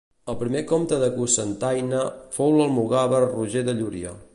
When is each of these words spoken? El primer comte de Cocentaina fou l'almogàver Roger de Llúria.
El 0.31 0.37
primer 0.37 0.63
comte 0.71 0.97
de 1.03 1.09
Cocentaina 1.17 2.01
fou 2.39 2.59
l'almogàver 2.59 3.25
Roger 3.31 3.67
de 3.71 3.81
Llúria. 3.83 4.21